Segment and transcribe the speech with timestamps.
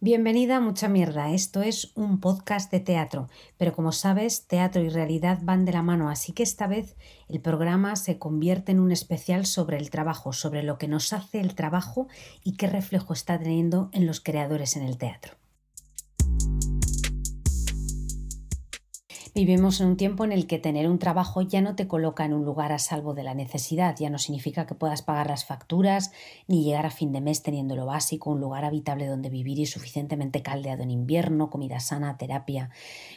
[0.00, 1.32] Bienvenida a Mucha Mierda.
[1.32, 5.82] Esto es un podcast de teatro, pero como sabes, teatro y realidad van de la
[5.82, 6.94] mano, así que esta vez
[7.28, 11.40] el programa se convierte en un especial sobre el trabajo, sobre lo que nos hace
[11.40, 12.06] el trabajo
[12.44, 15.34] y qué reflejo está teniendo en los creadores en el teatro.
[19.34, 22.32] Vivimos en un tiempo en el que tener un trabajo ya no te coloca en
[22.32, 26.12] un lugar a salvo de la necesidad, ya no significa que puedas pagar las facturas
[26.46, 29.66] ni llegar a fin de mes teniendo lo básico, un lugar habitable donde vivir y
[29.66, 32.70] suficientemente caldeado en invierno, comida sana, terapia.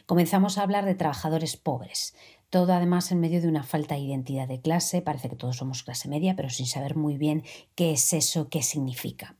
[0.05, 2.13] Comenzamos a hablar de trabajadores pobres,
[2.51, 5.83] todo además en medio de una falta de identidad de clase, parece que todos somos
[5.83, 7.43] clase media, pero sin saber muy bien
[7.75, 9.37] qué es eso, qué significa.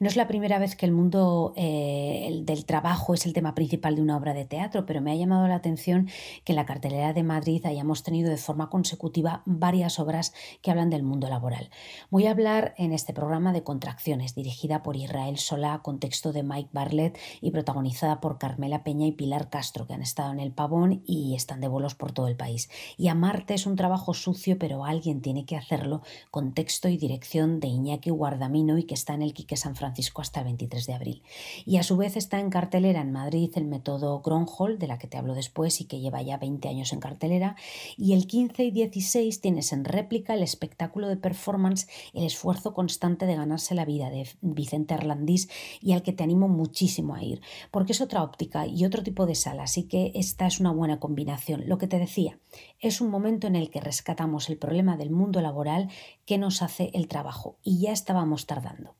[0.00, 3.94] No es la primera vez que el mundo eh, del trabajo es el tema principal
[3.94, 6.08] de una obra de teatro, pero me ha llamado la atención
[6.44, 10.90] que en la cartelera de Madrid hayamos tenido de forma consecutiva varias obras que hablan
[10.90, 11.70] del mundo laboral.
[12.10, 16.42] Voy a hablar en este programa de Contracciones, dirigida por Israel Solá, con texto de
[16.42, 20.52] Mike Barlett y protagonizada por Carmela Peña y Pilar Castro, que han estado en el
[20.52, 22.51] Pavón y están de bolos por todo el país.
[22.96, 27.60] Y Amarte es un trabajo sucio, pero alguien tiene que hacerlo, con texto y dirección
[27.60, 31.22] de Iñaki Guardamino y que está en el San Francisco hasta el 23 de abril.
[31.64, 35.06] Y a su vez está en cartelera en Madrid el método Gronholm, de la que
[35.06, 37.56] te hablo después y que lleva ya 20 años en cartelera.
[37.96, 43.26] Y el 15 y 16 tienes en réplica el espectáculo de performance El esfuerzo constante
[43.26, 45.48] de ganarse la vida de Vicente Arlandís
[45.80, 49.26] y al que te animo muchísimo a ir, porque es otra óptica y otro tipo
[49.26, 51.64] de sala, así que esta es una buena combinación.
[51.66, 52.38] Lo que te decía,
[52.80, 55.88] es un momento en el que rescatamos el problema del mundo laboral
[56.26, 58.96] que nos hace el trabajo y ya estábamos tardando.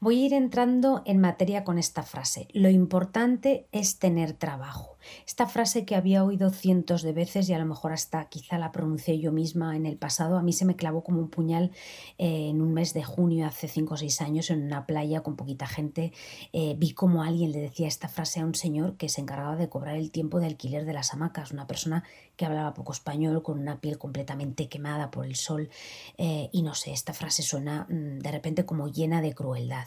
[0.00, 2.48] Voy a ir entrando en materia con esta frase.
[2.52, 4.95] Lo importante es tener trabajo.
[5.26, 8.72] Esta frase que había oído cientos de veces y a lo mejor hasta quizá la
[8.72, 11.72] pronuncié yo misma en el pasado, a mí se me clavó como un puñal
[12.18, 15.36] eh, en un mes de junio hace cinco o seis años en una playa con
[15.36, 16.12] poquita gente.
[16.52, 19.68] Eh, vi como alguien le decía esta frase a un señor que se encargaba de
[19.68, 22.04] cobrar el tiempo de alquiler de las hamacas, una persona
[22.36, 25.70] que hablaba poco español, con una piel completamente quemada por el sol
[26.18, 29.86] eh, y no sé, esta frase suena mm, de repente como llena de crueldad.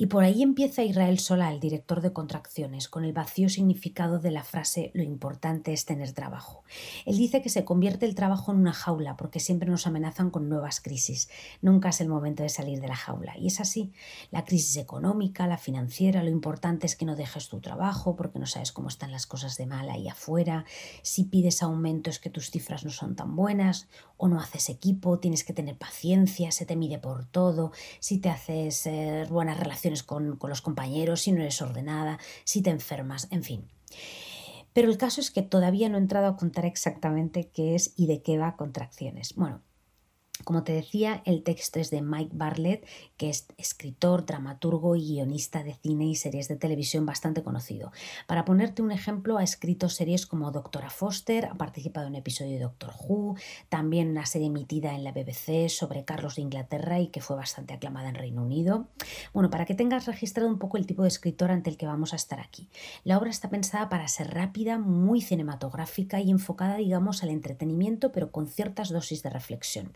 [0.00, 4.30] Y por ahí empieza Israel Sola, el director de Contracciones, con el vacío significado de
[4.30, 6.62] la frase lo importante es tener trabajo.
[7.04, 10.48] Él dice que se convierte el trabajo en una jaula porque siempre nos amenazan con
[10.48, 11.28] nuevas crisis.
[11.62, 13.36] Nunca es el momento de salir de la jaula.
[13.36, 13.90] Y es así.
[14.30, 18.46] La crisis económica, la financiera, lo importante es que no dejes tu trabajo porque no
[18.46, 20.64] sabes cómo están las cosas de mal ahí afuera.
[21.02, 25.18] Si pides aumento es que tus cifras no son tan buenas o no haces equipo,
[25.18, 27.72] tienes que tener paciencia, se te mide por todo.
[27.98, 32.70] Si te haces eh, buenas relaciones con, los compañeros, si no eres ordenada, si te
[32.70, 33.68] enfermas, en fin.
[34.72, 38.06] Pero el caso es que todavía no he entrado a contar exactamente qué es y
[38.06, 39.34] de qué va contracciones.
[39.34, 39.62] Bueno,
[40.44, 45.62] como te decía, el texto es de Mike Barlett, que es escritor, dramaturgo y guionista
[45.62, 47.92] de cine y series de televisión bastante conocido.
[48.26, 52.52] Para ponerte un ejemplo, ha escrito series como Doctora Foster, ha participado en un episodio
[52.52, 53.36] de Doctor Who,
[53.68, 57.74] también una serie emitida en la BBC sobre Carlos de Inglaterra y que fue bastante
[57.74, 58.88] aclamada en Reino Unido.
[59.32, 62.12] Bueno, para que tengas registrado un poco el tipo de escritor ante el que vamos
[62.12, 62.68] a estar aquí.
[63.04, 68.30] La obra está pensada para ser rápida, muy cinematográfica y enfocada, digamos, al entretenimiento, pero
[68.30, 69.92] con ciertas dosis de reflexión.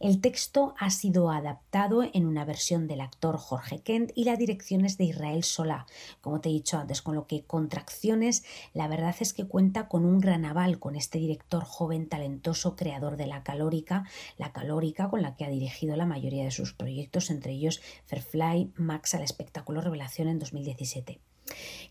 [0.00, 4.84] El texto ha sido adaptado en una versión del actor Jorge Kent y la dirección
[4.84, 5.86] es de Israel Solá.
[6.20, 8.44] Como te he dicho antes, con lo que Contracciones,
[8.74, 13.16] la verdad es que cuenta con un gran aval con este director joven, talentoso, creador
[13.16, 14.04] de la calórica,
[14.36, 18.72] la calórica con la que ha dirigido la mayoría de sus proyectos, entre ellos Fairfly,
[18.76, 21.20] Max al espectáculo Revelación en 2017.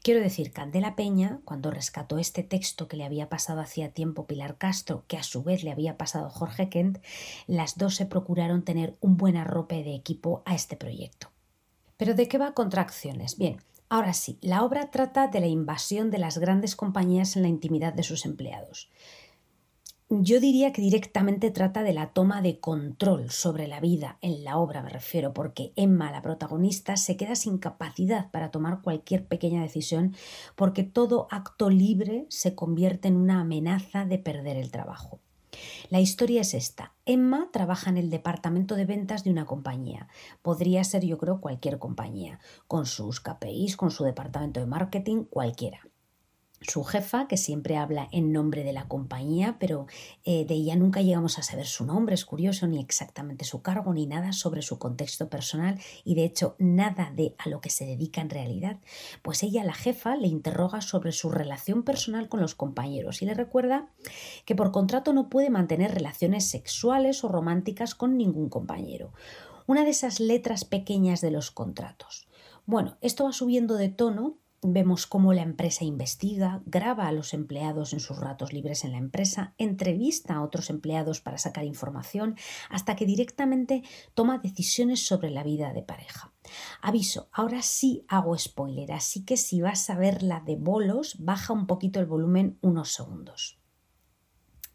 [0.04, 4.58] Quiero decir, Candela Peña, cuando rescató este texto que le había pasado hacía tiempo Pilar
[4.58, 7.00] Castro, que a su vez le había pasado Jorge Kent,
[7.48, 11.30] las dos se procuraron tener un buen arrope de equipo a este proyecto.
[11.98, 13.38] ¿Pero de qué va Contracciones?
[13.38, 17.48] Bien, ahora sí, la obra trata de la invasión de las grandes compañías en la
[17.48, 18.90] intimidad de sus empleados.
[20.12, 24.60] Yo diría que directamente trata de la toma de control sobre la vida, en la
[24.60, 29.64] obra me refiero, porque Emma, la protagonista, se queda sin capacidad para tomar cualquier pequeña
[29.64, 30.16] decisión
[30.56, 35.22] porque todo acto libre se convierte en una amenaza de perder el trabajo.
[35.90, 36.94] La historia es esta.
[37.08, 40.08] Emma trabaja en el departamento de ventas de una compañía.
[40.44, 45.80] Podría ser, yo creo, cualquier compañía, con sus KPIs, con su departamento de marketing, cualquiera
[46.69, 49.88] su jefa, que siempre habla en nombre de la compañía, pero
[50.23, 53.94] eh, de ella nunca llegamos a saber su nombre, es curioso, ni exactamente su cargo,
[53.94, 57.85] ni nada sobre su contexto personal y de hecho nada de a lo que se
[57.85, 58.79] dedica en realidad.
[59.21, 63.33] Pues ella, la jefa, le interroga sobre su relación personal con los compañeros y le
[63.33, 63.89] recuerda
[64.45, 69.13] que por contrato no puede mantener relaciones sexuales o románticas con ningún compañero.
[69.67, 72.27] Una de esas letras pequeñas de los contratos
[72.65, 77.94] Bueno, esto va subiendo de tono Vemos cómo la empresa investiga, graba a los empleados
[77.94, 82.35] en sus ratos libres en la empresa, entrevista a otros empleados para sacar información,
[82.69, 83.83] hasta que directamente
[84.15, 86.33] toma decisiones sobre la vida de pareja.
[86.81, 91.67] Aviso, ahora sí hago spoiler, así que si vas a verla de bolos, baja un
[91.67, 93.59] poquito el volumen unos segundos.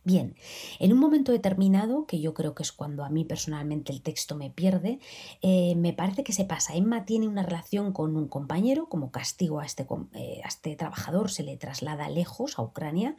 [0.03, 0.35] Bien,
[0.79, 4.35] en un momento determinado, que yo creo que es cuando a mí personalmente el texto
[4.35, 4.99] me pierde,
[5.43, 6.75] eh, me parece que se pasa.
[6.75, 11.31] Emma tiene una relación con un compañero, como castigo a este, eh, a este trabajador,
[11.31, 13.15] se le traslada lejos a Ucrania.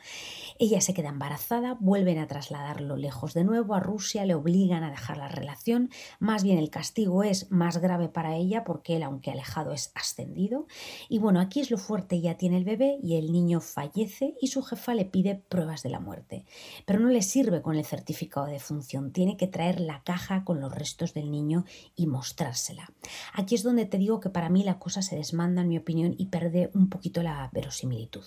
[0.58, 4.90] Ella se queda embarazada, vuelven a trasladarlo lejos de nuevo a Rusia, le obligan a
[4.90, 5.92] dejar la relación.
[6.20, 10.66] Más bien el castigo es más grave para ella porque él, aunque alejado, es ascendido.
[11.10, 14.48] Y bueno, aquí es lo fuerte, ella tiene el bebé y el niño fallece y
[14.48, 16.44] su jefa le pide pruebas de la muerte.
[16.86, 20.60] Pero no le sirve con el certificado de función, tiene que traer la caja con
[20.60, 21.66] los restos del niño
[21.96, 22.92] y mostrársela.
[23.34, 26.16] Aquí es donde te digo que para mí la cosa se desmanda, en mi opinión,
[26.18, 28.26] y pierde un poquito la verosimilitud.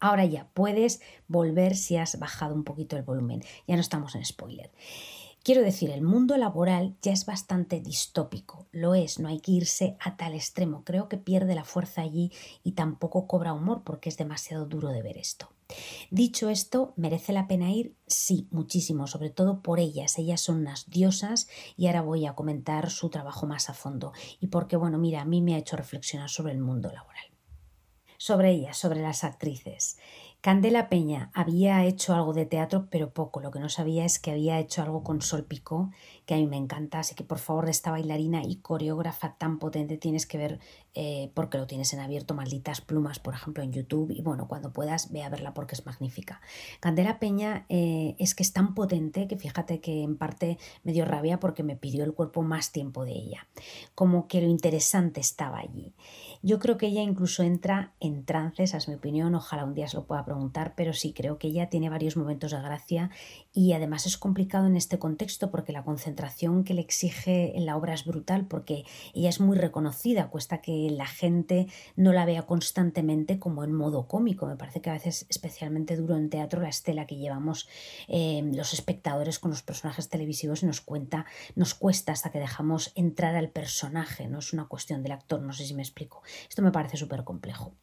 [0.00, 3.42] Ahora ya puedes volver si has bajado un poquito el volumen.
[3.68, 4.72] Ya no estamos en spoiler.
[5.44, 9.96] Quiero decir, el mundo laboral ya es bastante distópico, lo es, no hay que irse
[9.98, 10.84] a tal extremo.
[10.84, 12.30] Creo que pierde la fuerza allí
[12.62, 15.48] y tampoco cobra humor porque es demasiado duro de ver esto.
[16.10, 17.94] Dicho esto, ¿merece la pena ir?
[18.06, 20.18] Sí, muchísimo, sobre todo por ellas.
[20.18, 24.48] Ellas son unas diosas y ahora voy a comentar su trabajo más a fondo y
[24.48, 27.24] porque, bueno, mira, a mí me ha hecho reflexionar sobre el mundo laboral.
[28.18, 29.98] Sobre ellas, sobre las actrices.
[30.42, 33.38] Candela Peña había hecho algo de teatro, pero poco.
[33.38, 35.92] Lo que no sabía es que había hecho algo con Sol Picó,
[36.26, 36.98] que a mí me encanta.
[36.98, 40.58] Así que por favor, de esta bailarina y coreógrafa tan potente tienes que ver,
[40.96, 44.10] eh, porque lo tienes en abierto, malditas plumas, por ejemplo, en YouTube.
[44.10, 46.40] Y bueno, cuando puedas, ve a verla porque es magnífica.
[46.80, 51.04] Candela Peña eh, es que es tan potente que fíjate que en parte me dio
[51.04, 53.46] rabia porque me pidió el cuerpo más tiempo de ella.
[53.94, 55.94] Como que lo interesante estaba allí.
[56.44, 59.86] Yo creo que ella incluso entra en trance, esa es mi opinión, ojalá un día
[59.86, 63.10] se lo pueda preguntar, pero sí creo que ella tiene varios momentos de gracia
[63.52, 67.76] y además es complicado en este contexto porque la concentración que le exige en la
[67.76, 68.84] obra es brutal porque
[69.14, 74.08] ella es muy reconocida, cuesta que la gente no la vea constantemente como en modo
[74.08, 74.46] cómico.
[74.46, 77.68] Me parece que a veces especialmente duro en teatro la estela que llevamos
[78.08, 81.24] eh, los espectadores con los personajes televisivos nos cuenta,
[81.54, 85.52] nos cuesta hasta que dejamos entrar al personaje, no es una cuestión del actor, no
[85.52, 86.22] sé si me explico.
[86.48, 87.74] Esto me parece súper complejo.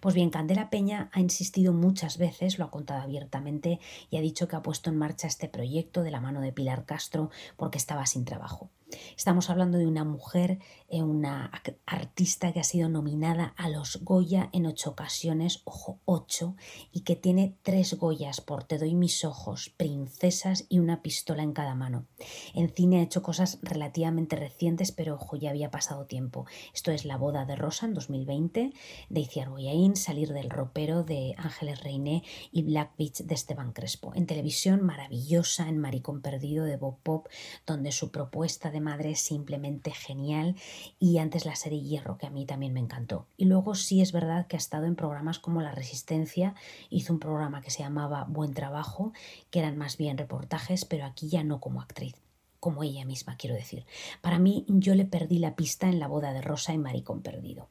[0.00, 4.46] Pues bien, Candela Peña ha insistido muchas veces, lo ha contado abiertamente y ha dicho
[4.46, 8.04] que ha puesto en marcha este proyecto de la mano de Pilar Castro porque estaba
[8.04, 8.70] sin trabajo.
[9.16, 10.58] Estamos hablando de una mujer,
[11.00, 11.50] una
[11.86, 16.56] artista que ha sido nominada a los Goya en ocho ocasiones, ojo, ocho,
[16.92, 21.52] y que tiene tres Goyas por Te doy mis ojos, Princesas y una pistola en
[21.52, 22.06] cada mano.
[22.54, 26.44] En cine ha hecho cosas relativamente recientes, pero ojo, ya había pasado tiempo.
[26.74, 28.72] Esto es La boda de Rosa en 2020,
[29.08, 34.12] de Iciar Boyain, Salir del ropero de Ángeles Reiné y Black Beach de Esteban Crespo.
[34.14, 37.28] En televisión, maravillosa en Maricón Perdido de Bob Pop,
[37.66, 40.56] donde su propuesta de madre es simplemente genial
[40.98, 43.26] y antes la serie Hierro, que a mí también me encantó.
[43.36, 46.54] Y luego sí es verdad que ha estado en programas como La Resistencia,
[46.90, 49.12] hizo un programa que se llamaba Buen Trabajo,
[49.50, 52.14] que eran más bien reportajes, pero aquí ya no como actriz
[52.60, 53.86] como ella misma, quiero decir.
[54.20, 57.68] Para mí, yo le perdí la pista en la boda de Rosa y Maricón Perdido.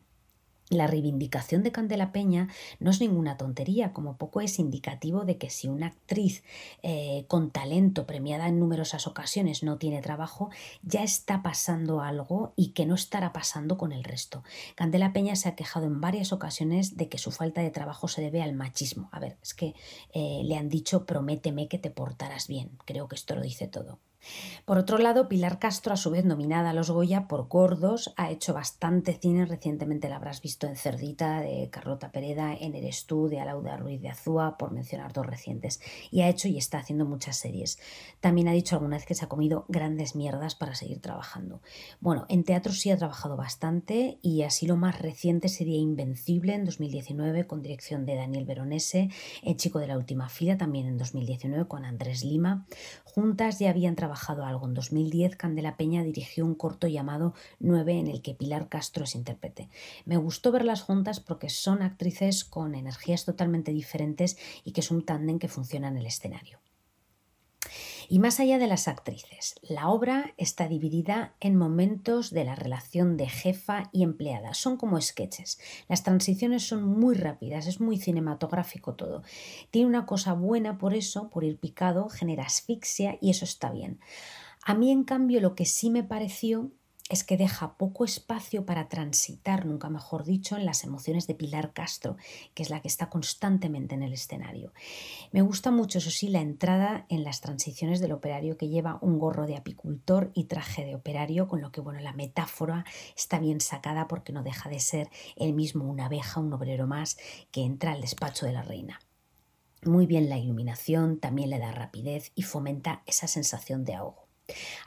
[0.72, 2.48] La reivindicación de Candela Peña
[2.80, 6.46] no es ninguna tontería, como poco es indicativo de que si una actriz
[6.82, 10.50] eh, con talento premiada en numerosas ocasiones no tiene trabajo,
[10.82, 14.46] ya está pasando algo y que no estará pasando con el resto.
[14.76, 18.22] Candela Peña se ha quejado en varias ocasiones de que su falta de trabajo se
[18.22, 19.10] debe al machismo.
[19.12, 19.76] A ver, es que
[20.14, 22.70] eh, le han dicho prométeme que te portarás bien.
[22.86, 24.00] Creo que esto lo dice todo.
[24.66, 28.30] Por otro lado, Pilar Castro, a su vez nominada a los Goya por Gordos, ha
[28.30, 29.46] hecho bastante cine.
[29.46, 34.02] Recientemente la habrás visto en Cerdita, de Carlota Pereda, en Eres tú, de Alauda Ruiz
[34.02, 35.82] de Azúa, por mencionar dos recientes.
[36.12, 37.80] Y ha hecho y está haciendo muchas series.
[38.20, 41.62] También ha dicho alguna vez que se ha comido grandes mierdas para seguir trabajando.
[42.00, 46.66] Bueno, en teatro sí ha trabajado bastante y así lo más reciente sería Invencible en
[46.66, 49.10] 2019 con dirección de Daniel Veronese,
[49.42, 52.66] El chico de la última fila también en 2019 con Andrés Lima.
[53.04, 54.68] Juntas ya habían trabajado trabajado algo.
[54.68, 59.16] En 2010, Candela Peña dirigió un corto llamado Nueve en el que Pilar Castro es
[59.16, 59.70] intérprete.
[60.04, 65.06] Me gustó verlas juntas porque son actrices con energías totalmente diferentes y que es un
[65.06, 66.60] tándem que funciona en el escenario.
[68.12, 73.16] Y más allá de las actrices, la obra está dividida en momentos de la relación
[73.16, 74.54] de jefa y empleada.
[74.54, 75.62] Son como sketches.
[75.88, 79.24] Las transiciones son muy rápidas, es muy cinematográfico todo.
[79.70, 84.02] Tiene una cosa buena por eso, por ir picado, genera asfixia y eso está bien.
[84.62, 86.70] A mí, en cambio, lo que sí me pareció
[87.12, 91.74] es que deja poco espacio para transitar, nunca mejor dicho, en las emociones de Pilar
[91.74, 92.16] Castro,
[92.54, 94.72] que es la que está constantemente en el escenario.
[95.32, 99.20] Me gusta mucho, eso sí, la entrada en las transiciones del operario que lleva un
[99.20, 102.86] gorro de apicultor y traje de operario, con lo que, bueno, la metáfora
[103.18, 107.18] está bien sacada porque no deja de ser él mismo una abeja, un obrero más,
[107.52, 109.02] que entra al despacho de la reina.
[109.84, 114.31] Muy bien la iluminación, también le da rapidez y fomenta esa sensación de ahogo.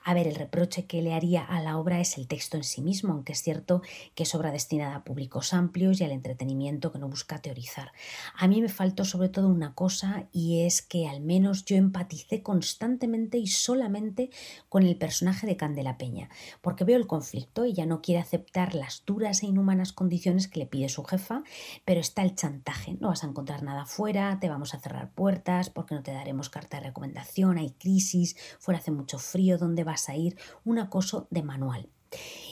[0.04, 2.83] A ver, el reproche que le haría a la obra es el texto en sí
[2.83, 3.83] mismo, aunque es cierto
[4.14, 7.92] que es obra destinada a públicos amplios y al entretenimiento que no busca teorizar.
[8.37, 12.42] A mí me faltó sobre todo una cosa y es que al menos yo empaticé
[12.42, 14.30] constantemente y solamente
[14.68, 16.28] con el personaje de Candela Peña,
[16.61, 20.66] porque veo el conflicto, ella no quiere aceptar las duras e inhumanas condiciones que le
[20.66, 21.42] pide su jefa,
[21.85, 25.71] pero está el chantaje, no vas a encontrar nada fuera, te vamos a cerrar puertas
[25.71, 30.09] porque no te daremos carta de recomendación, hay crisis, fuera hace mucho frío, dónde vas
[30.09, 31.89] a ir, un acoso de manual.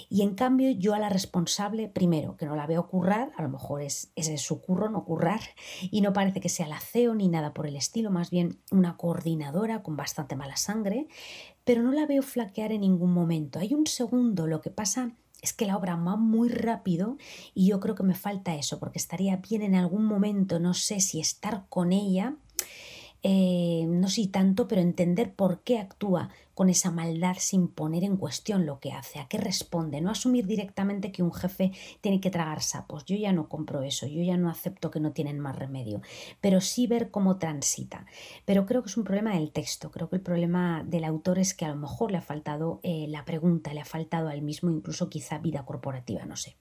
[0.09, 3.49] Y en cambio yo a la responsable, primero, que no la veo currar, a lo
[3.49, 5.41] mejor es, ese es su curro, no currar,
[5.91, 8.97] y no parece que sea la CEO ni nada por el estilo, más bien una
[8.99, 11.09] coordinadora con bastante mala sangre,
[11.65, 13.59] pero no la veo flaquear en ningún momento.
[13.59, 17.17] Hay un segundo, lo que pasa es que la obra va muy rápido
[17.55, 21.01] y yo creo que me falta eso, porque estaría bien en algún momento, no sé
[21.01, 22.37] si estar con ella
[23.25, 28.17] eh, no sé tanto, pero entender por qué actúa con esa maldad sin poner en
[28.17, 32.31] cuestión lo que hace, a qué responde, no asumir directamente que un jefe tiene que
[32.31, 33.05] tragar sapos.
[33.05, 36.03] Yo ya no compro eso, yo ya no acepto que no tienen más remedio,
[36.41, 38.07] pero sí ver cómo transita.
[38.45, 41.55] Pero creo que es un problema del texto, creo que el problema del autor es
[41.55, 44.71] que a lo mejor le ha faltado eh, la pregunta, le ha faltado al mismo
[44.71, 46.57] incluso quizá vida corporativa, no sé.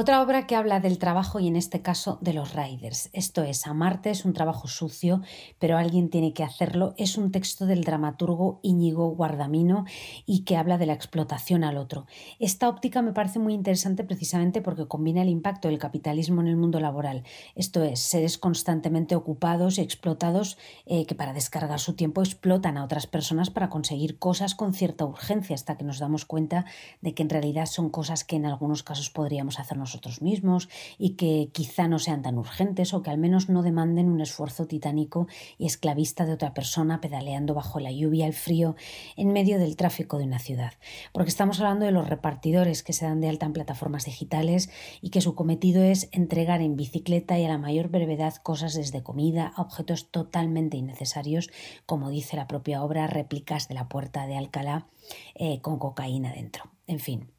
[0.00, 3.10] Otra obra que habla del trabajo y en este caso de los riders.
[3.12, 5.22] Esto es, Amarte es un trabajo sucio,
[5.58, 6.94] pero alguien tiene que hacerlo.
[6.98, 9.86] Es un texto del dramaturgo Íñigo Guardamino
[10.24, 12.06] y que habla de la explotación al otro.
[12.38, 16.56] Esta óptica me parece muy interesante precisamente porque combina el impacto del capitalismo en el
[16.56, 17.24] mundo laboral.
[17.56, 22.84] Esto es, seres constantemente ocupados y explotados eh, que para descargar su tiempo explotan a
[22.84, 26.66] otras personas para conseguir cosas con cierta urgencia hasta que nos damos cuenta
[27.00, 30.68] de que en realidad son cosas que en algunos casos podríamos hacer nosotros mismos
[30.98, 34.66] y que quizá no sean tan urgentes o que al menos no demanden un esfuerzo
[34.66, 35.26] titánico
[35.56, 38.76] y esclavista de otra persona pedaleando bajo la lluvia, el frío,
[39.16, 40.74] en medio del tráfico de una ciudad.
[41.12, 44.68] Porque estamos hablando de los repartidores que se dan de alta en plataformas digitales
[45.00, 49.02] y que su cometido es entregar en bicicleta y a la mayor brevedad cosas desde
[49.02, 51.50] comida a objetos totalmente innecesarios,
[51.86, 54.86] como dice la propia obra, réplicas de la puerta de Alcalá
[55.34, 56.70] eh, con cocaína dentro.
[56.86, 57.30] En fin,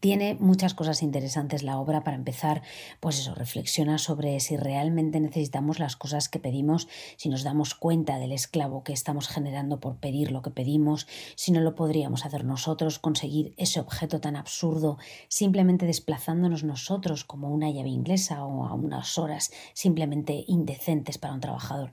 [0.00, 2.04] tiene muchas cosas interesantes la obra.
[2.04, 2.62] Para empezar,
[3.00, 8.18] pues eso, reflexiona sobre si realmente necesitamos las cosas que pedimos, si nos damos cuenta
[8.18, 12.44] del esclavo que estamos generando por pedir lo que pedimos, si no lo podríamos hacer
[12.44, 18.74] nosotros, conseguir ese objeto tan absurdo simplemente desplazándonos nosotros como una llave inglesa o a
[18.74, 21.92] unas horas simplemente indecentes para un trabajador.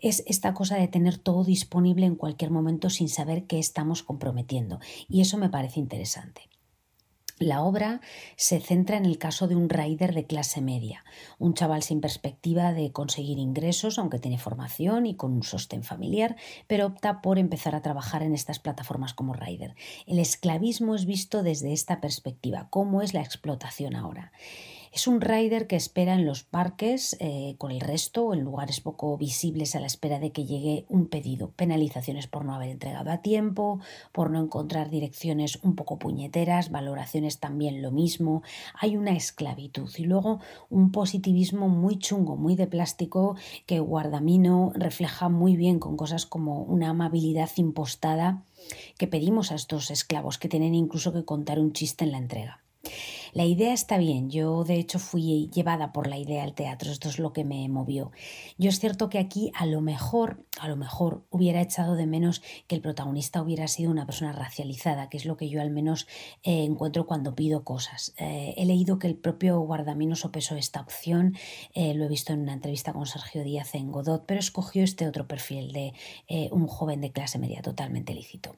[0.00, 4.80] Es esta cosa de tener todo disponible en cualquier momento sin saber qué estamos comprometiendo
[5.08, 6.55] y eso me parece interesante.
[7.38, 8.00] La obra
[8.36, 11.04] se centra en el caso de un rider de clase media,
[11.38, 16.36] un chaval sin perspectiva de conseguir ingresos, aunque tiene formación y con un sostén familiar,
[16.66, 19.74] pero opta por empezar a trabajar en estas plataformas como rider.
[20.06, 24.32] El esclavismo es visto desde esta perspectiva, cómo es la explotación ahora.
[24.92, 29.16] Es un rider que espera en los parques eh, con el resto en lugares poco
[29.16, 31.50] visibles a la espera de que llegue un pedido.
[31.50, 33.80] Penalizaciones por no haber entregado a tiempo,
[34.12, 38.42] por no encontrar direcciones un poco puñeteras, valoraciones también lo mismo.
[38.78, 40.40] Hay una esclavitud y luego
[40.70, 46.62] un positivismo muy chungo, muy de plástico que Guardamino refleja muy bien con cosas como
[46.62, 48.42] una amabilidad impostada
[48.98, 52.62] que pedimos a estos esclavos que tienen incluso que contar un chiste en la entrega.
[53.36, 57.10] La idea está bien, yo de hecho fui llevada por la idea al teatro, esto
[57.10, 58.10] es lo que me movió.
[58.56, 62.42] Yo es cierto que aquí a lo mejor, a lo mejor hubiera echado de menos
[62.66, 66.06] que el protagonista hubiera sido una persona racializada, que es lo que yo al menos
[66.44, 68.14] eh, encuentro cuando pido cosas.
[68.16, 71.36] Eh, he leído que el propio Guardamino sopesó esta opción,
[71.74, 75.06] eh, lo he visto en una entrevista con Sergio Díaz en Godot, pero escogió este
[75.06, 75.92] otro perfil de
[76.52, 78.56] un joven de clase media totalmente lícito.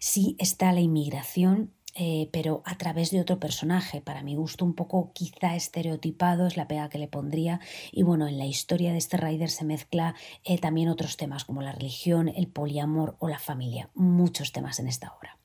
[0.00, 4.00] Sí está la inmigración eh, pero a través de otro personaje.
[4.00, 7.60] Para mi gusto, un poco quizá estereotipado es la pega que le pondría.
[7.92, 11.62] Y bueno, en la historia de este Rider se mezcla eh, también otros temas como
[11.62, 13.90] la religión, el poliamor o la familia.
[13.94, 15.38] Muchos temas en esta obra.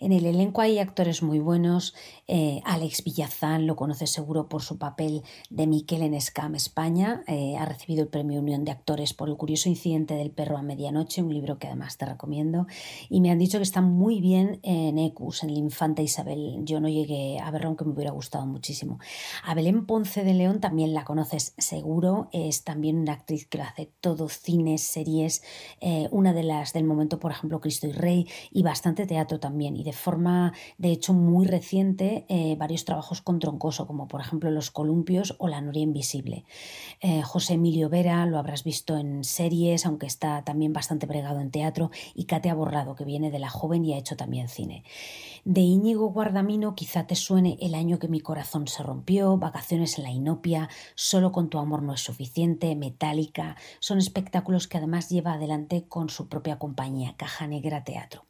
[0.00, 1.94] En el elenco hay actores muy buenos.
[2.26, 7.22] Eh, Alex Villazán lo conoce seguro por su papel de Miquel en Scam España.
[7.26, 10.62] Eh, ha recibido el premio Unión de Actores por el curioso incidente del perro a
[10.62, 12.66] medianoche, un libro que además te recomiendo.
[13.08, 16.60] Y me han dicho que está muy bien en Ecus, en el Infanta Isabel.
[16.64, 18.98] Yo no llegué a verlo, aunque me hubiera gustado muchísimo.
[19.44, 22.28] A Belén Ponce de León también la conoces seguro.
[22.32, 25.42] Es también una actriz que lo hace todo, cines, series.
[25.80, 29.76] Eh, una de las del momento, por ejemplo, Cristo y Rey, y bastante teatro también
[29.84, 34.72] de forma, de hecho, muy reciente, eh, varios trabajos con Troncoso, como por ejemplo Los
[34.72, 36.44] Columpios o La Noria Invisible.
[37.00, 41.52] Eh, José Emilio Vera lo habrás visto en series, aunque está también bastante bregado en
[41.52, 44.82] teatro, y Katia Borrado, que viene de La Joven y ha hecho también cine.
[45.44, 50.04] De Íñigo Guardamino quizá te suene El año que mi corazón se rompió, Vacaciones en
[50.04, 55.34] la Inopia, Solo con tu amor no es suficiente, Metálica, son espectáculos que además lleva
[55.34, 58.24] adelante con su propia compañía, Caja Negra Teatro.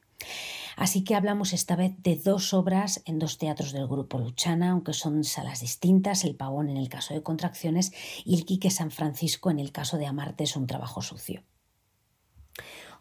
[0.77, 4.93] Así que hablamos esta vez de dos obras en dos teatros del grupo Luchana, aunque
[4.93, 7.93] son salas distintas, El Pavón en el caso de Contracciones
[8.25, 11.43] y El Quique San Francisco en el caso de Amarte es un trabajo sucio.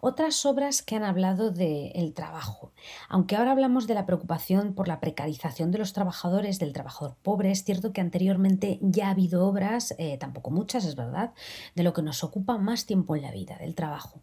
[0.05, 2.73] Otras obras que han hablado del trabajo.
[3.07, 7.51] Aunque ahora hablamos de la preocupación por la precarización de los trabajadores, del trabajador pobre,
[7.51, 11.31] es cierto que anteriormente ya ha habido obras, eh, tampoco muchas, es verdad,
[11.73, 14.21] de lo que nos ocupa más tiempo en la vida, del trabajo.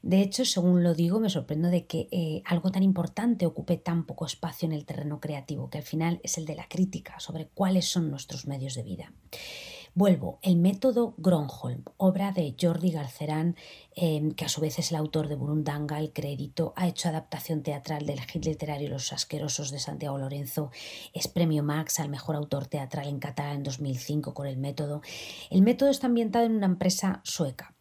[0.00, 4.06] De hecho, según lo digo, me sorprendo de que eh, algo tan importante ocupe tan
[4.06, 7.48] poco espacio en el terreno creativo, que al final es el de la crítica sobre
[7.48, 9.12] cuáles son nuestros medios de vida.
[9.98, 13.56] Vuelvo, el método Gronholm, obra de Jordi Garcerán,
[13.96, 17.64] em, que a su vez es el autor de Burundanga, El Crédito, ha hecho adaptación
[17.64, 20.70] teatral del hit literario Los Asquerosos de Santiago Lorenzo,
[21.14, 25.02] es premio Max al mejor autor teatral en catalán en 2005 con el método.
[25.50, 27.74] El método está ambientado en una empresa sueca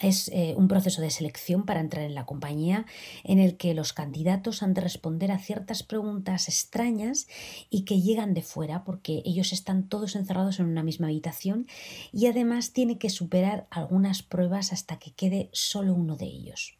[0.00, 2.86] es eh, un proceso de selección para entrar en la compañía
[3.24, 7.28] en el que los candidatos han de responder a ciertas preguntas extrañas
[7.68, 11.66] y que llegan de fuera porque ellos están todos encerrados en una misma habitación
[12.12, 16.79] y además tiene que superar algunas pruebas hasta que quede solo uno de ellos.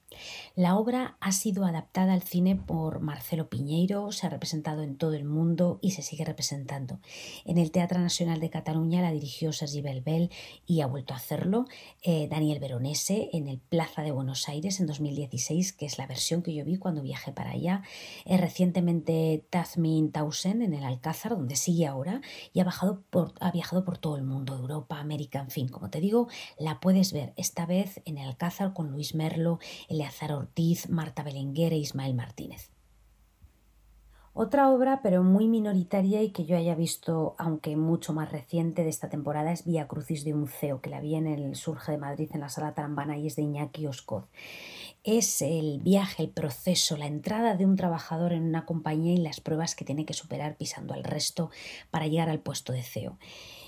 [0.56, 5.14] La obra ha sido adaptada al cine por Marcelo Piñeiro, se ha representado en todo
[5.14, 7.00] el mundo y se sigue representando.
[7.44, 10.30] En el Teatro Nacional de Cataluña la dirigió Sergi Belbel
[10.66, 11.66] y ha vuelto a hacerlo
[12.02, 16.42] eh, Daniel Veronese en el Plaza de Buenos Aires en 2016, que es la versión
[16.42, 17.82] que yo vi cuando viajé para allá.
[18.26, 22.20] Recientemente Tazmin Tausen en el Alcázar, donde sigue ahora,
[22.52, 26.28] y ha, viajado por todo el mundo, Europa, América, en fin, como te digo,
[26.58, 29.58] la puedes ver esta vez en el Alcázar con Luis Merlo,
[30.10, 32.70] Eleazar Ortiz, Marta Belenguer e Ismael Martínez.
[34.32, 38.88] Otra obra, pero muy minoritaria y que yo haya visto, aunque mucho más reciente de
[38.88, 41.98] esta temporada, es Vía Crucis de un CEO, que la vi en el Surge de
[41.98, 44.24] Madrid en la Sala Trambana y es de Iñaki Oscoz.
[45.04, 49.40] Es el viaje, el proceso, la entrada de un trabajador en una compañía y las
[49.40, 51.50] pruebas que tiene que superar pisando al resto
[51.90, 53.16] para llegar al puesto de CEO.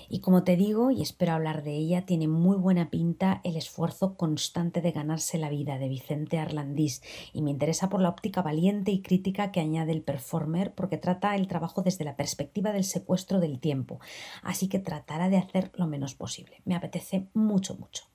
[0.09, 4.15] Y como te digo, y espero hablar de ella, tiene muy buena pinta el esfuerzo
[4.15, 7.01] constante de ganarse la vida de Vicente Arlandís
[7.33, 11.35] y me interesa por la óptica valiente y crítica que añade el performer porque trata
[11.35, 13.99] el trabajo desde la perspectiva del secuestro del tiempo,
[14.41, 16.61] así que tratará de hacer lo menos posible.
[16.65, 18.12] Me apetece mucho, mucho.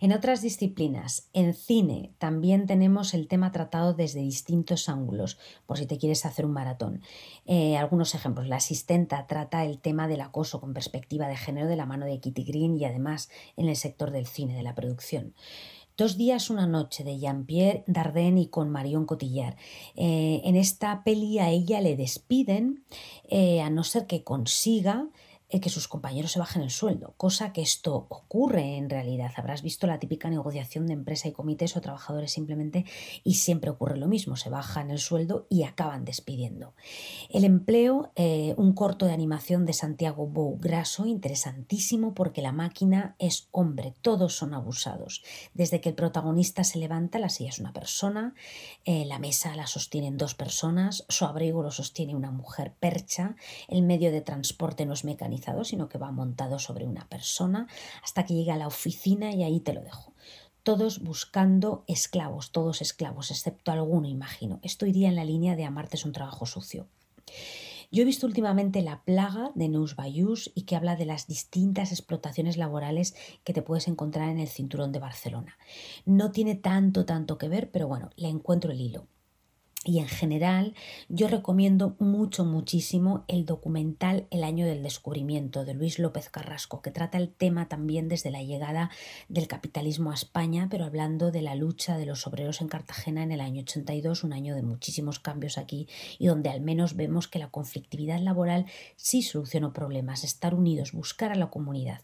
[0.00, 5.86] En otras disciplinas, en cine, también tenemos el tema tratado desde distintos ángulos, por si
[5.86, 7.02] te quieres hacer un maratón.
[7.46, 8.46] Eh, algunos ejemplos.
[8.46, 12.20] La asistenta trata el tema del acoso con perspectiva de género de la mano de
[12.20, 15.34] Kitty Green y además en el sector del cine, de la producción.
[15.98, 19.56] Dos días, una noche de Jean-Pierre Dardenne y con Marion Cotillard.
[19.96, 22.84] Eh, en esta peli a ella le despiden,
[23.28, 25.08] eh, a no ser que consiga
[25.48, 29.32] que sus compañeros se bajen el sueldo, cosa que esto ocurre en realidad.
[29.36, 32.84] Habrás visto la típica negociación de empresa y comités o trabajadores simplemente
[33.24, 36.74] y siempre ocurre lo mismo, se bajan el sueldo y acaban despidiendo.
[37.30, 43.16] El empleo, eh, un corto de animación de Santiago Bou Graso, interesantísimo porque la máquina
[43.18, 45.22] es hombre, todos son abusados.
[45.54, 48.34] Desde que el protagonista se levanta, la silla es una persona,
[48.84, 53.34] eh, la mesa la sostienen dos personas, su abrigo lo sostiene una mujer percha,
[53.68, 55.04] el medio de transporte no es
[55.64, 57.66] sino que va montado sobre una persona
[58.02, 60.12] hasta que llega a la oficina y ahí te lo dejo.
[60.62, 64.60] Todos buscando esclavos, todos esclavos, excepto alguno, imagino.
[64.62, 66.88] Esto iría en la línea de amarte es un trabajo sucio.
[67.90, 71.90] Yo he visto últimamente La plaga de Neus Bayús y que habla de las distintas
[71.90, 75.56] explotaciones laborales que te puedes encontrar en el cinturón de Barcelona.
[76.04, 79.06] No tiene tanto, tanto que ver, pero bueno, le encuentro el hilo.
[79.88, 80.74] Y en general
[81.08, 86.90] yo recomiendo mucho, muchísimo el documental El año del descubrimiento de Luis López Carrasco, que
[86.90, 88.90] trata el tema también desde la llegada
[89.30, 93.32] del capitalismo a España, pero hablando de la lucha de los obreros en Cartagena en
[93.32, 97.38] el año 82, un año de muchísimos cambios aquí y donde al menos vemos que
[97.38, 102.02] la conflictividad laboral sí solucionó problemas, estar unidos, buscar a la comunidad.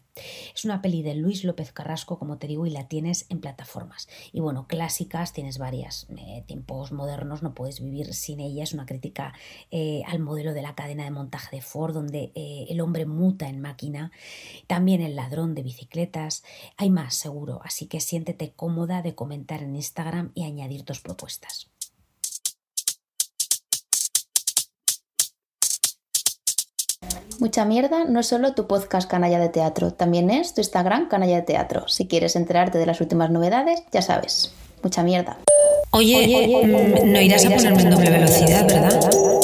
[0.55, 4.07] Es una peli de Luis López Carrasco, como te digo, y la tienes en plataformas.
[4.31, 6.07] Y bueno, clásicas tienes varias.
[6.17, 8.63] Eh, tiempos modernos no puedes vivir sin ella.
[8.63, 9.33] Es una crítica
[9.71, 13.47] eh, al modelo de la cadena de montaje de Ford, donde eh, el hombre muta
[13.47, 14.11] en máquina.
[14.67, 16.43] También el ladrón de bicicletas.
[16.77, 17.61] Hay más, seguro.
[17.63, 21.69] Así que siéntete cómoda de comentar en Instagram y añadir tus propuestas.
[27.39, 31.35] Mucha mierda no es solo tu podcast Canalla de Teatro, también es tu Instagram Canalla
[31.35, 31.87] de Teatro.
[31.87, 34.53] Si quieres enterarte de las últimas novedades, ya sabes.
[34.81, 35.37] Mucha mierda.
[35.95, 39.34] Oye, mm, no irás a ponerme en doble velocidad, ¿verdad?